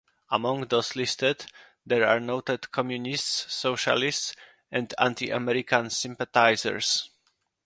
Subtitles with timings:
[0.31, 1.45] Among those listed,
[1.85, 4.33] there are noted communists, socialists,
[4.71, 7.11] and anti-American sympathizers.